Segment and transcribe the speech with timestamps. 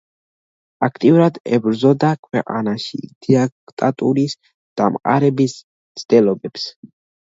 [0.87, 4.37] აქტიურად ებრძოდა ქვეყანაში დიქტატურის
[4.83, 6.71] დამყარების მცდელობებს.